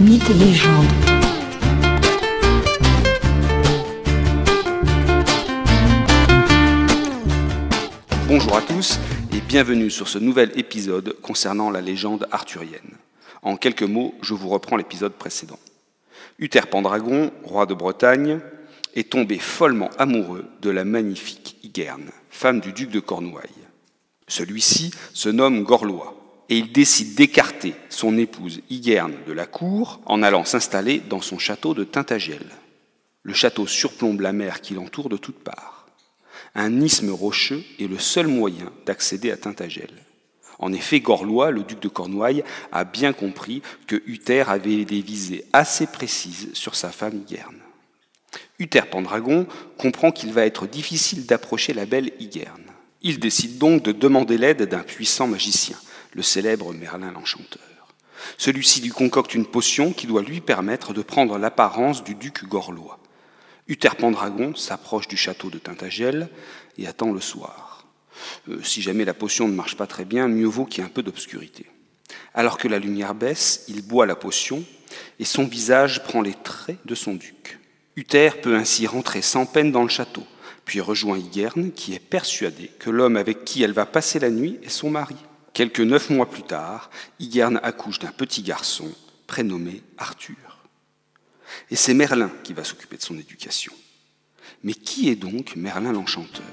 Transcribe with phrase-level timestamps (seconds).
[0.00, 0.86] Mythes et légendes.
[8.26, 8.98] Bonjour à tous
[9.34, 12.96] et bienvenue sur ce nouvel épisode concernant la légende arthurienne.
[13.42, 15.58] En quelques mots, je vous reprends l'épisode précédent.
[16.38, 18.40] Uther Pendragon, roi de Bretagne,
[18.94, 23.50] est tombé follement amoureux de la magnifique Igerne, femme du duc de Cornouailles.
[24.28, 26.19] Celui-ci se nomme Gorlois
[26.50, 31.38] et il décide d'écarter son épouse Igerne de la cour en allant s'installer dans son
[31.38, 32.44] château de Tintagel.
[33.22, 35.86] Le château surplombe la mer qui l'entoure de toutes parts.
[36.56, 39.90] Un isthme rocheux est le seul moyen d'accéder à Tintagel.
[40.58, 45.44] En effet, Gorlois, le duc de Cornouailles, a bien compris que Uther avait des visées
[45.52, 47.60] assez précises sur sa femme Igerne.
[48.58, 49.46] Uther Pendragon
[49.78, 52.66] comprend qu'il va être difficile d'approcher la belle Igerne.
[53.02, 55.76] Il décide donc de demander l'aide d'un puissant magicien,
[56.12, 57.62] le célèbre Merlin l'Enchanteur.
[58.36, 62.98] Celui-ci lui concocte une potion qui doit lui permettre de prendre l'apparence du duc Gorlois.
[63.68, 66.28] Uther Pendragon s'approche du château de Tintagel
[66.76, 67.86] et attend le soir.
[68.48, 70.90] Euh, si jamais la potion ne marche pas très bien, mieux vaut qu'il y ait
[70.90, 71.66] un peu d'obscurité.
[72.34, 74.64] Alors que la lumière baisse, il boit la potion
[75.18, 77.58] et son visage prend les traits de son duc.
[77.96, 80.24] Uther peut ainsi rentrer sans peine dans le château,
[80.64, 84.58] puis rejoint Igerne, qui est persuadée que l'homme avec qui elle va passer la nuit
[84.62, 85.16] est son mari.
[85.52, 88.90] Quelques neuf mois plus tard, Igerne accouche d'un petit garçon
[89.26, 90.36] prénommé Arthur.
[91.70, 93.72] Et c'est Merlin qui va s'occuper de son éducation.
[94.62, 96.44] Mais qui est donc Merlin l'Enchanteur?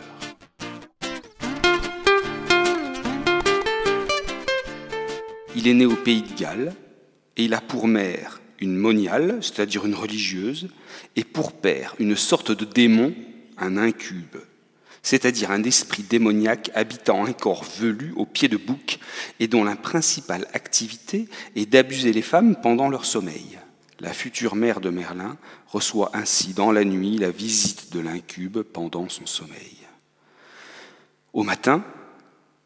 [5.55, 6.75] Il est né au pays de Galles
[7.35, 10.69] et il a pour mère une moniale, c'est-à-dire une religieuse,
[11.15, 13.13] et pour père une sorte de démon,
[13.57, 14.37] un incube,
[15.03, 18.99] c'est-à-dire un esprit démoniaque habitant un corps velu au pied de bouc
[19.39, 23.59] et dont la principale activité est d'abuser les femmes pendant leur sommeil.
[23.99, 29.09] La future mère de Merlin reçoit ainsi dans la nuit la visite de l'incube pendant
[29.09, 29.77] son sommeil.
[31.33, 31.83] Au matin,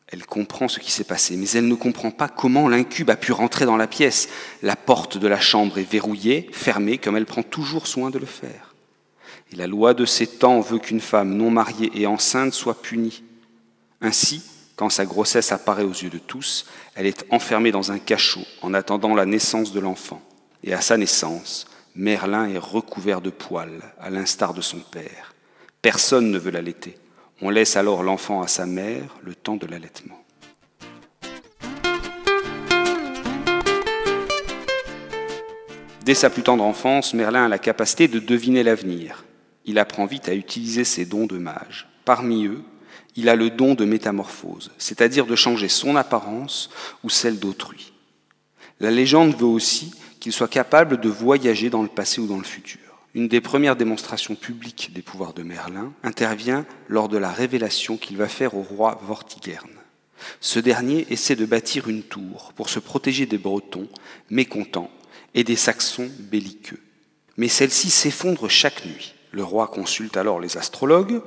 [0.07, 3.31] elle comprend ce qui s'est passé, mais elle ne comprend pas comment l'incube a pu
[3.31, 4.27] rentrer dans la pièce.
[4.61, 8.25] La porte de la chambre est verrouillée, fermée, comme elle prend toujours soin de le
[8.25, 8.70] faire.
[9.53, 13.21] La loi de ces temps veut qu'une femme non mariée et enceinte soit punie.
[13.99, 14.41] Ainsi,
[14.77, 18.73] quand sa grossesse apparaît aux yeux de tous, elle est enfermée dans un cachot en
[18.73, 20.21] attendant la naissance de l'enfant.
[20.63, 25.35] Et à sa naissance, Merlin est recouvert de poils, à l'instar de son père.
[25.81, 26.97] Personne ne veut l'allaiter.
[27.41, 30.23] On laisse alors l'enfant à sa mère le temps de l'allaitement.
[36.05, 39.25] Dès sa plus tendre enfance, Merlin a la capacité de deviner l'avenir.
[39.71, 41.87] Il apprend vite à utiliser ses dons de mage.
[42.03, 42.61] Parmi eux,
[43.15, 46.69] il a le don de métamorphose, c'est-à-dire de changer son apparence
[47.05, 47.93] ou celle d'autrui.
[48.81, 52.43] La légende veut aussi qu'il soit capable de voyager dans le passé ou dans le
[52.43, 52.81] futur.
[53.13, 58.17] Une des premières démonstrations publiques des pouvoirs de Merlin intervient lors de la révélation qu'il
[58.17, 59.69] va faire au roi Vortigern.
[60.41, 63.87] Ce dernier essaie de bâtir une tour pour se protéger des Bretons
[64.29, 64.91] mécontents
[65.33, 66.81] et des Saxons belliqueux.
[67.37, 69.13] Mais celle-ci s'effondre chaque nuit.
[69.31, 71.21] Le roi consulte alors les astrologues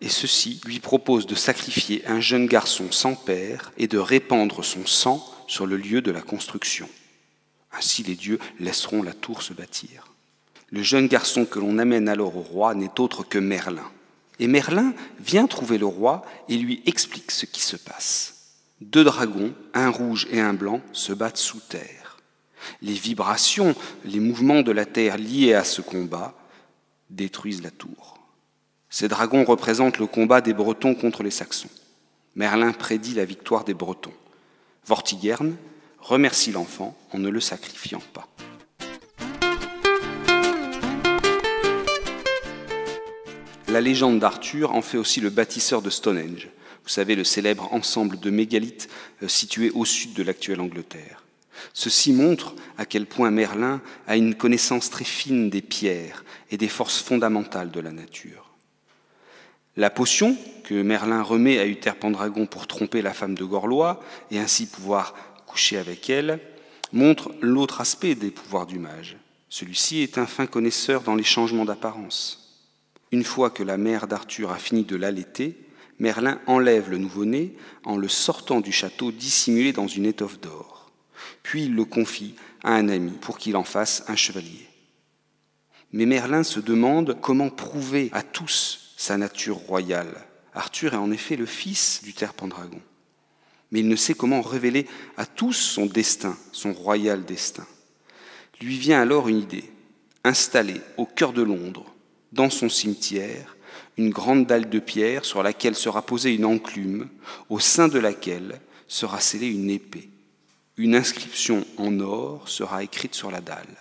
[0.00, 4.86] et ceux-ci lui proposent de sacrifier un jeune garçon sans père et de répandre son
[4.86, 6.88] sang sur le lieu de la construction.
[7.72, 10.06] Ainsi les dieux laisseront la tour se bâtir.
[10.70, 13.90] Le jeune garçon que l'on amène alors au roi n'est autre que Merlin.
[14.38, 18.36] Et Merlin vient trouver le roi et lui explique ce qui se passe.
[18.80, 22.18] Deux dragons, un rouge et un blanc, se battent sous terre.
[22.80, 23.74] Les vibrations,
[24.04, 26.34] les mouvements de la terre liés à ce combat
[27.10, 28.18] détruisent la tour.
[28.88, 31.68] Ces dragons représentent le combat des Bretons contre les Saxons.
[32.34, 34.12] Merlin prédit la victoire des Bretons.
[34.86, 35.56] Vortigern
[35.98, 38.28] remercie l'enfant en ne le sacrifiant pas.
[43.68, 46.48] La légende d'Arthur en fait aussi le bâtisseur de Stonehenge,
[46.82, 48.88] vous savez, le célèbre ensemble de mégalithes
[49.22, 51.22] euh, situé au sud de l'actuelle Angleterre.
[51.72, 56.68] Ceci montre à quel point Merlin a une connaissance très fine des pierres et des
[56.68, 58.50] forces fondamentales de la nature.
[59.76, 64.00] La potion que Merlin remet à Uther Pendragon pour tromper la femme de Gorlois
[64.30, 65.14] et ainsi pouvoir
[65.46, 66.40] coucher avec elle
[66.92, 69.16] montre l'autre aspect des pouvoirs du mage.
[69.48, 72.40] Celui-ci est un fin connaisseur dans les changements d'apparence.
[73.12, 75.56] Une fois que la mère d'Arthur a fini de l'allaiter,
[75.98, 80.69] Merlin enlève le nouveau-né en le sortant du château dissimulé dans une étoffe d'or.
[81.50, 84.68] Puis il le confie à un ami pour qu'il en fasse un chevalier.
[85.90, 90.14] Mais Merlin se demande comment prouver à tous sa nature royale.
[90.54, 92.80] Arthur est en effet le fils du Terre Pendragon.
[93.72, 94.86] Mais il ne sait comment révéler
[95.16, 97.66] à tous son destin, son royal destin.
[98.60, 99.72] Lui vient alors une idée.
[100.22, 101.92] Installer au cœur de Londres,
[102.30, 103.56] dans son cimetière,
[103.96, 107.08] une grande dalle de pierre sur laquelle sera posée une enclume,
[107.48, 110.10] au sein de laquelle sera scellée une épée.
[110.80, 113.76] Une inscription en or sera écrite sur la dalle.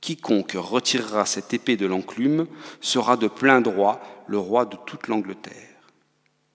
[0.00, 2.46] Quiconque retirera cette épée de l'enclume
[2.80, 5.52] sera de plein droit le roi de toute l'Angleterre.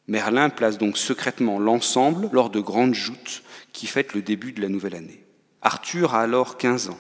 [0.08, 3.44] Merlin place donc secrètement l'ensemble lors de grandes joutes
[3.74, 5.22] qui fêtent le début de la nouvelle année.
[5.62, 7.00] Arthur a alors 15 ans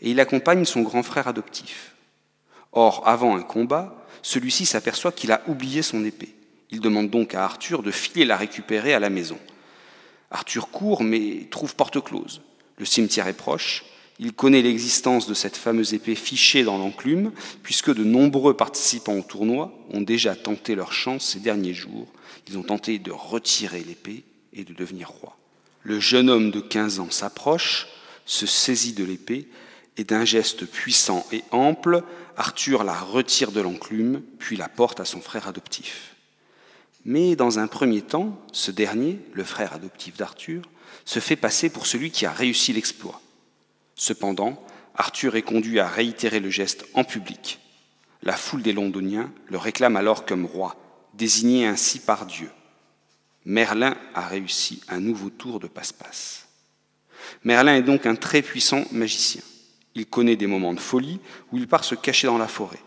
[0.00, 1.94] et il accompagne son grand frère adoptif.
[2.72, 6.34] Or, avant un combat, celui-ci s'aperçoit qu'il a oublié son épée.
[6.70, 9.38] Il demande donc à Arthur de filer la récupérer à la maison.
[10.34, 12.42] Arthur court mais trouve porte close.
[12.76, 13.84] Le cimetière est proche.
[14.18, 17.32] Il connaît l'existence de cette fameuse épée fichée dans l'enclume,
[17.62, 22.08] puisque de nombreux participants au tournoi ont déjà tenté leur chance ces derniers jours.
[22.48, 25.36] Ils ont tenté de retirer l'épée et de devenir roi.
[25.82, 27.86] Le jeune homme de 15 ans s'approche,
[28.26, 29.48] se saisit de l'épée
[29.96, 32.02] et d'un geste puissant et ample,
[32.36, 36.13] Arthur la retire de l'enclume, puis la porte à son frère adoptif.
[37.04, 40.62] Mais dans un premier temps, ce dernier, le frère adoptif d'Arthur,
[41.04, 43.20] se fait passer pour celui qui a réussi l'exploit.
[43.94, 44.64] Cependant,
[44.94, 47.60] Arthur est conduit à réitérer le geste en public.
[48.22, 50.76] La foule des Londoniens le réclame alors comme roi,
[51.12, 52.48] désigné ainsi par Dieu.
[53.44, 56.48] Merlin a réussi un nouveau tour de passe-passe.
[57.44, 59.42] Merlin est donc un très puissant magicien.
[59.94, 61.20] Il connaît des moments de folie
[61.52, 62.80] où il part se cacher dans la forêt.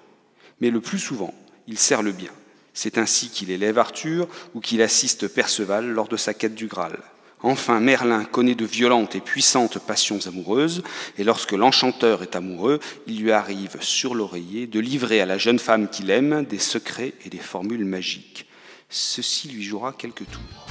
[0.60, 1.34] Mais le plus souvent,
[1.68, 2.32] il sert le bien.
[2.80, 7.00] C'est ainsi qu'il élève Arthur ou qu'il assiste Perceval lors de sa quête du Graal.
[7.42, 10.84] Enfin, Merlin connaît de violentes et puissantes passions amoureuses,
[11.18, 15.58] et lorsque l'enchanteur est amoureux, il lui arrive sur l'oreiller de livrer à la jeune
[15.58, 18.46] femme qu'il aime des secrets et des formules magiques.
[18.92, 20.68] Ceci lui jouera quelques tours.